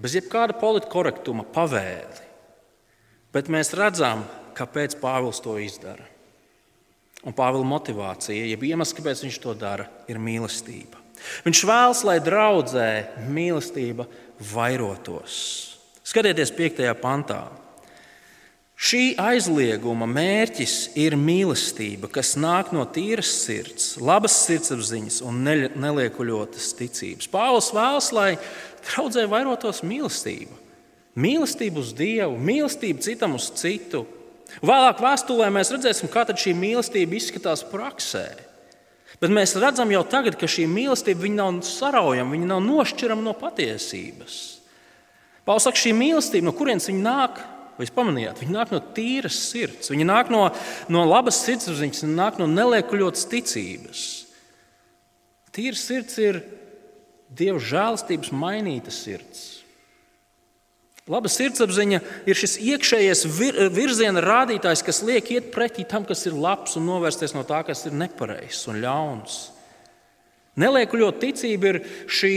[0.00, 2.24] bez jebkāda politkorektuma pavēli.
[3.34, 4.24] Bet mēs redzam,
[4.56, 6.06] kāpēc Pāvils to izdara.
[7.26, 11.00] Un Pāvila motivācija, jeb iemesls, kāpēc viņš to dara, ir mīlestība.
[11.44, 12.90] Viņš vēlas, lai draudzē
[13.26, 14.06] mīlestība
[14.52, 15.38] vairotos.
[16.06, 16.84] Skatieties, 5.
[17.02, 17.42] pantā.
[18.78, 25.40] Šī aizlieguma mērķis ir mīlestība, kas nāk no tīras sirds, labas sirdsapziņas un
[25.82, 27.26] neliekuļotas ticības.
[27.32, 28.28] Pāvils vēlas, lai
[28.86, 30.54] draudzē vairotos mīlestība.
[31.18, 34.04] Mīlestība uz Dievu, mīlestība citam uz citu,
[34.64, 38.26] Vēlāk vēstulē mēs redzēsim, kā šī mīlestība izskatās praksē.
[39.20, 44.38] Bet mēs redzam jau tagad, ka šī mīlestība nav saraujama, viņa nav nošķirama no patiesības.
[45.46, 47.40] Pāvils saka, šī mīlestība, no kurienes viņa nāk,
[47.78, 50.48] vai jūs pamanījāt, viņa nāk no tīras sirds, viņa nāk no,
[50.90, 54.06] no labas sirdsapziņas, viņa nāk no neliekuļotas ticības.
[55.54, 56.42] Tīra sirds ir
[57.28, 59.58] Dieva žēlstības mainīta sirds.
[61.08, 66.36] Laba sirdsapziņa ir šis iekšējais vir, virziena rādītājs, kas liek iet pretī tam, kas ir
[66.36, 69.38] labs, un novērsties no tā, kas ir nepareizs un ļauns.
[70.58, 71.78] Neliekuļot ticība ir
[72.10, 72.32] šī,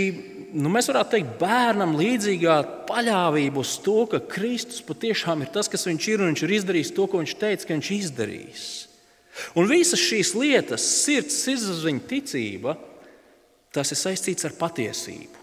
[0.54, 5.88] nu, mēs varētu teikt, bērnam līdzīgā paļāvība uz to, ka Kristus patiešām ir tas, kas
[5.90, 8.70] viņš ir, un viņš ir izdarījis to, ko viņš teica, ka viņš izdarīs.
[9.58, 12.76] Un visas šīs lietas, sirds, sirdsapziņa, ticība,
[13.74, 15.42] tas ir saistīts ar patiesību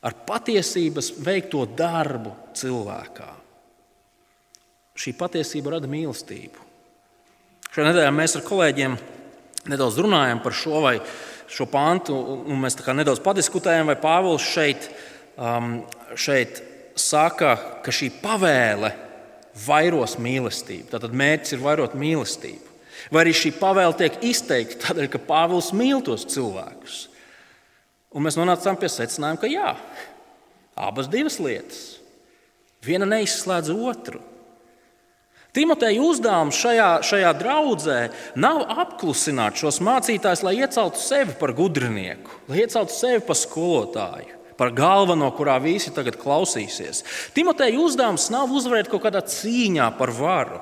[0.00, 3.28] ar patiesības veikto darbu cilvēkā.
[5.00, 6.68] Šī patiesība rada mīlestību.
[7.70, 8.96] Šajā nedēļā mēs ar kolēģiem
[9.68, 10.80] nedaudz runājam par šo,
[11.50, 12.16] šo pantu,
[12.48, 14.88] un mēs nedaudz padiskutējam, vai Pāvils šeit,
[15.36, 15.80] um,
[16.14, 16.62] šeit
[16.98, 18.92] saka, ka šī pavēle
[19.66, 20.88] vairos mīlestību.
[20.92, 22.66] Tātad mērķis ir vairot mīlestību.
[23.10, 27.06] Vai arī šī pavēle tiek izteikta tādēļ, ka Pāvils mīl tos cilvēkus.
[28.10, 29.72] Un mēs nonācām pie secinājuma, ka jā,
[30.78, 31.80] abas divas lietas.
[32.84, 34.22] Viena neizslēdz otru.
[35.56, 38.00] Timoteja uzdevums šajā, šajā draudzē
[38.38, 44.70] nav apklusināt šos mācītājus, lai ieceltu sevi par gudrinieku, lai ieceltu sevi par skolotāju, par
[44.76, 47.02] galveno, kurā visi tagad klausīsies.
[47.34, 50.60] Timoteja uzdevums nav uzvarēt kaut kādā cīņā par varu.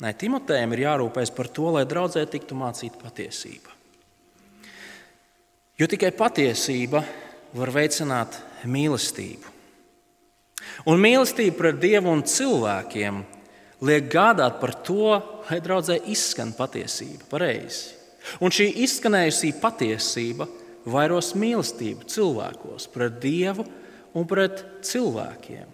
[0.00, 3.72] Nē, Timotejam ir jārūpējas par to, lai draudzē tiktu mācīta patiesība.
[5.76, 7.02] Jo tikai patiesība
[7.56, 8.36] var veicināt
[8.68, 9.55] mīlestību.
[10.84, 13.22] Un mīlestība pret Dievu un cilvēkiem
[13.86, 15.16] liek gādāt par to,
[15.48, 17.94] lai draudzē izskan patiesība pareizi.
[18.42, 20.48] Un šī izskanējusī patiesība
[20.90, 23.64] vairos mīlestību cilvēkos pret Dievu
[24.16, 25.72] un pret cilvēkiem.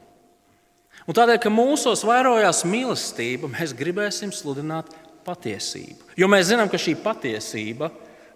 [1.03, 4.93] Un tādēļ, ka mūsos vairojās mīlestība, mēs gribēsim sludināt
[5.27, 6.13] patiesību.
[6.19, 7.91] Jo mēs zinām, ka šī patiesība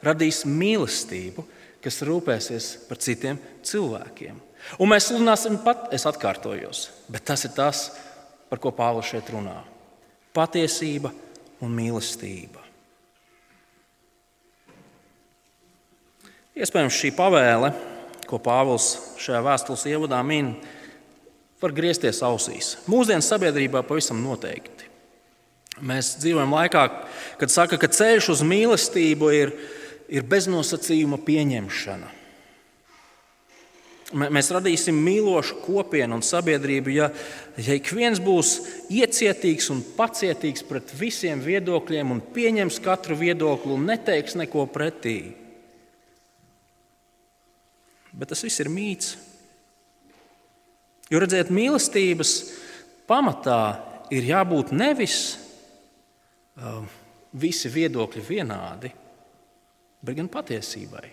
[0.07, 1.45] radīs mīlestību,
[1.83, 4.41] kas rūpēsies par citiem cilvēkiem.
[4.83, 7.87] Un mēs sludināsim pat, es atkārtojos, bet tas ir tas,
[8.51, 9.59] par ko Pāvils šeit runā.
[10.37, 11.13] Patiesība
[11.65, 12.63] un mīlestība.
[16.57, 17.71] Iespējams, šī pavēle,
[18.27, 18.89] ko Pāvils
[19.21, 20.55] šajā vēstules ievadā min,
[21.61, 22.75] var griezties ausīs.
[22.89, 24.89] Mūsdienu sabiedrībā pavisam noteikti.
[25.85, 26.85] Mēs dzīvojam laikā,
[27.41, 29.53] kad saka, ka ceļš uz mīlestību ir,
[30.09, 32.16] ir beznosacījuma pieņemšana.
[34.15, 37.09] Mēs radīsim mīlošu kopienu un sabiedrību, ja,
[37.59, 38.53] ja ik viens būs
[38.95, 45.35] iecietīgs un pacietīgs pret visiem viedokļiem un pieņems katru viedokli un neteiks neko pretī.
[48.15, 49.17] Bet tas viss ir mīts.
[51.11, 52.37] Jo redziet, mīlestības
[53.11, 53.61] pamatā
[54.15, 56.87] ir jābūt nevis uh,
[57.35, 58.95] visi viedokļi vienādi,
[59.99, 61.09] bet gan patiesībai.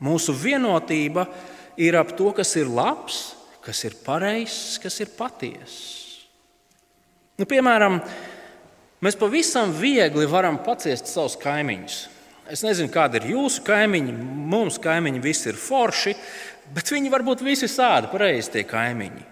[0.00, 5.98] Mūsu vienotība ir ir ap to, kas ir labs, kas ir pareizs, kas ir patiess.
[7.40, 8.00] Nu, piemēram,
[9.04, 12.00] mēs pavisam viegli varam paciest savus kaimiņus.
[12.50, 14.12] Es nezinu, kāda ir jūsu kaimiņi.
[14.50, 16.16] Mums kaimiņi visi ir forši,
[16.74, 19.28] bet viņi varbūt visi sādi pareizi tie kaimiņi.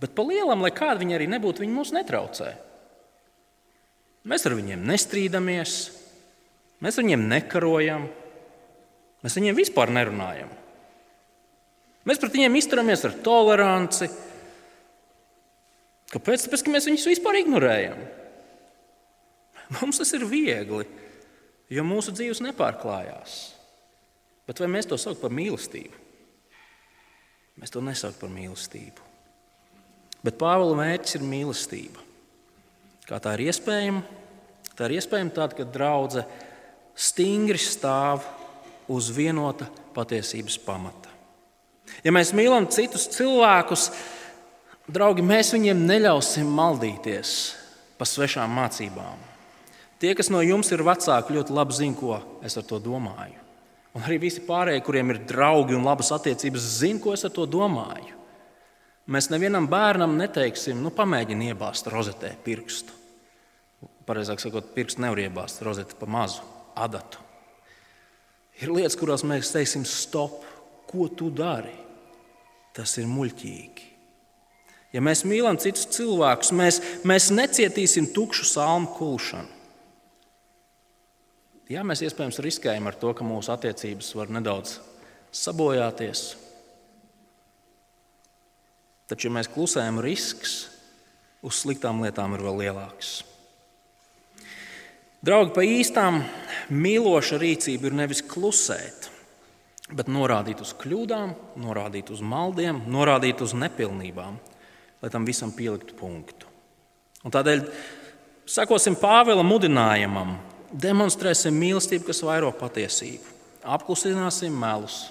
[0.00, 2.52] Bet pa lielam, lai kādi viņi arī nebūtu, viņi mūs netraucē.
[4.26, 5.74] Mēs ar viņiem nestrīdamies,
[6.82, 8.08] mēs ar viņiem nekarojam,
[9.24, 10.50] Mēs viņiem vispār nerunājam.
[12.06, 14.08] Mēs pret viņiem izturamies ar toleranci.
[16.12, 16.46] Kāpēc?
[16.46, 17.98] Tāpēc, ka mēs viņus vispār ignorējam.
[19.74, 20.86] Mums tas ir viegli,
[21.74, 23.38] jo mūsu dzīves nepārklājās.
[24.46, 26.04] Bet vai mēs to saucam par mīlestību?
[27.58, 29.02] Mēs to nesaucam par mīlestību.
[30.22, 32.02] Bet Pāvila mērķis ir mīlestība.
[33.06, 34.02] Kā tā ir iespējama?
[34.76, 36.26] Tā ir iespējama tad, kad draudzene
[36.96, 38.22] stingri stāv
[38.88, 41.12] uz vienota patiesības pamata.
[42.04, 43.88] Ja mēs mīlam citus cilvēkus,
[44.90, 47.32] draugi, mēs viņiem neļausim maldīties
[47.98, 49.22] pa svešām mācībām.
[50.02, 53.40] Tie, kas no jums ir vecāki, ļoti labi zina, ko es ar to domāju.
[53.96, 57.46] Un arī visi pārējie, kuriem ir draugi un labas attiecības, zina, ko es ar to
[57.48, 58.12] domāju.
[59.08, 62.92] Mēs nevienam bērnam neteiksim, nu, pamēģini iebāzt rozetē pirkstu.
[64.06, 66.44] Pareizāk sakot, pirkstu nevar iebāzt rozeti pa mazu
[66.76, 67.25] adatu.
[68.62, 70.40] Ir lietas, kurās mēs teiksim, stop,
[70.88, 71.74] ko tu dari.
[72.76, 73.92] Tas ir muļķīgi.
[74.94, 79.52] Ja mēs mīlam citus cilvēkus, mēs, mēs necietīsim tukšu salmu kulšanu.
[81.66, 84.76] Jā, mēs iespējams riskējam ar to, ka mūsu attiecības var nedaudz
[85.34, 86.28] sabojāties.
[89.10, 90.54] Taču, ja mēs klusējam, risks
[91.42, 93.18] uz sliktām lietām ir vēl lielāks.
[95.26, 96.20] Draugi, pa īstām
[96.72, 99.10] mīloša rīcība ir nevis klusēt,
[99.94, 104.38] bet norādīt uz kļūdām, norādīt uz maldiem, norādīt uz nepilnībām,
[105.02, 106.50] lai tam visam pieliktu punktu.
[107.26, 107.64] Un tādēļ
[108.50, 110.36] sekosim Pāvila mudinājumam,
[110.72, 113.34] demonstrēsim mīlestību, kas vairo patiesību,
[113.76, 115.06] apklusināsim melus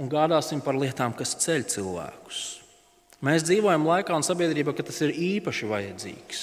[0.00, 2.42] un gādāsim par lietām, kas ceļ cilvēkus.
[3.24, 6.42] Mēs dzīvojam laikā un sabiedrībā, kad tas ir īpaši vajadzīgs.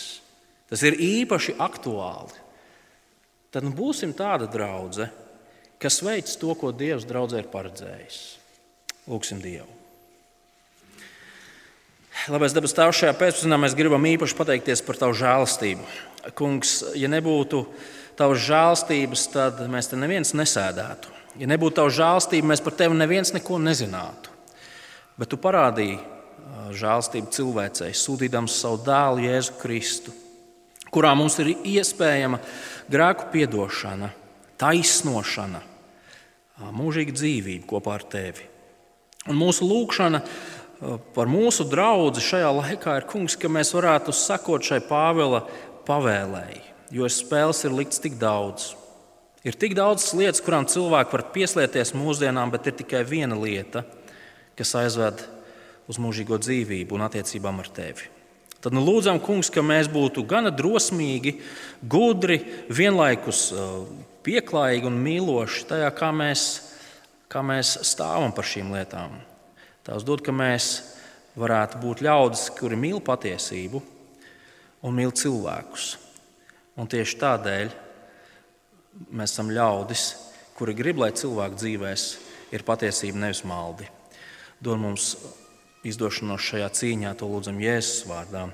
[0.71, 2.39] Tas ir īpaši aktuāli
[3.51, 5.11] tad nu būsim tāda draudzene,
[5.81, 8.19] kas veic to, ko Dievs draudzē ir paredzējis.
[9.09, 9.69] Lūksim Dievu.
[12.29, 15.87] Labais dabas tēvs, šajā pēcpusdienā mēs gribam īpaši pateikties par tavu žēlastību.
[16.37, 17.63] Kungs, ja nebūtu
[18.19, 21.09] tavas žēlastības, tad mēs te neviens nesēdētu.
[21.41, 24.35] Ja nebūtu tavas žēlastības, mēs par tevi neviens neko nezinātu.
[25.17, 25.97] Bet tu parādīji
[26.77, 30.13] žēlastību cilvēcei, sūtījams savu dēlu Jēzu Kristu,
[30.91, 32.39] kurā mums ir iespējama
[32.91, 34.11] grēku piedošana,
[34.61, 35.61] taisnošana,
[36.75, 38.47] mūžīga dzīvība kopā ar tevi.
[39.29, 40.21] Un mūsu lūkšana
[41.15, 45.43] par mūsu draugu šajā laikā ir kungs, ka mēs varētu sakot šai Pāvela
[45.87, 46.61] pavēlēji,
[46.97, 48.71] jo spēles ir likts tik daudz.
[49.45, 53.81] Ir tik daudz lietas, kurām cilvēki var pieslēgties mūsdienām, bet ir tikai viena lieta,
[54.57, 55.23] kas aizved
[55.89, 58.09] uz mūžīgo dzīvību un attiecībām ar tevi.
[58.61, 61.39] Tad nu, lūdzam, kungs, ka mēs būtu gana drosmīgi,
[61.81, 62.37] gudri,
[62.69, 63.47] vienlaikus
[64.21, 66.43] pieklājīgi un mīloši tajā, kā mēs,
[67.31, 69.17] kā mēs stāvam par šīm lietām.
[69.81, 70.69] Tās dod, ka mēs
[71.41, 73.81] varētu būt ļaudis, kuri mīl patiesību
[74.85, 75.95] un mīl cilvēkus.
[76.77, 77.73] Un tieši tādēļ
[79.09, 80.05] mēs esam ļaudis,
[80.57, 82.05] kuri grib, lai cilvēku dzīvēs
[82.53, 83.89] ir patiesība, nevis maldi.
[84.61, 85.15] Dod mums
[85.87, 88.47] izdošanos šajā cīņā, to lūdzam Jēzus vārdā.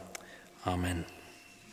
[0.68, 1.06] Amen.